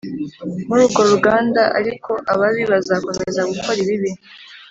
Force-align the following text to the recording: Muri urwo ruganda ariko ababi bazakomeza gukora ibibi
Muri 0.67 0.79
urwo 0.85 1.01
ruganda 1.11 1.61
ariko 1.79 2.11
ababi 2.33 2.63
bazakomeza 2.71 3.41
gukora 3.51 3.77
ibibi 3.85 4.09